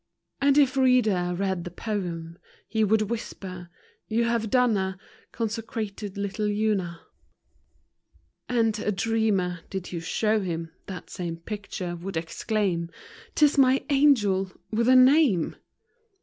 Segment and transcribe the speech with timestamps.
[0.41, 3.69] And if reader read the poem, He would whisper,
[4.07, 4.97] "You have done a
[5.31, 7.01] Consecrated little Una!"
[8.49, 12.89] And a dreamer (did you show him That same picture) would exclaim"
[13.35, 15.55] 'T is my angel, with a name